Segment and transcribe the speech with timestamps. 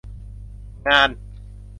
[0.85, 1.09] งาน